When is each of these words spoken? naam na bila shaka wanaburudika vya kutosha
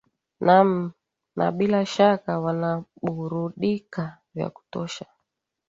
naam 0.45 0.69
na 1.37 1.45
bila 1.57 1.81
shaka 1.85 2.39
wanaburudika 2.39 4.17
vya 4.33 4.49
kutosha 4.49 5.05